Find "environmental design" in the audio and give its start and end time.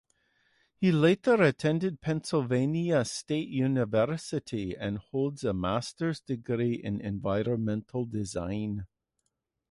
7.01-8.87